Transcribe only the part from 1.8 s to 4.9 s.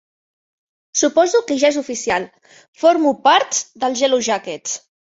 oficial: formo parts dels Yellowjackets!